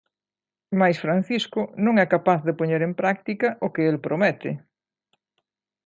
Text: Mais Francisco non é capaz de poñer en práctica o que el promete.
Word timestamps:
Mais 0.79 0.97
Francisco 1.05 1.61
non 1.85 1.95
é 2.03 2.05
capaz 2.15 2.39
de 2.47 2.57
poñer 2.59 2.81
en 2.85 2.93
práctica 3.01 3.47
o 3.65 3.67
que 3.73 3.83
el 3.91 3.97
promete. 4.05 4.51